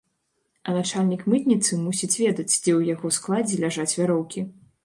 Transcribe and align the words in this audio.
А 0.69 0.73
начальнік 0.77 1.21
мытніцы 1.33 1.71
мусіць 1.83 2.11
ведаць, 2.23 2.49
дзе 2.55 2.57
ў 2.57 2.81
яго 2.97 3.15
складзе 3.19 3.61
ляжаць 3.67 3.91
вяроўкі. 4.01 4.49